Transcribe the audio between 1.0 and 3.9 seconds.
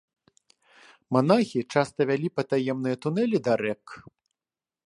Манахі часта вялі патаемныя тунэлі да рэк.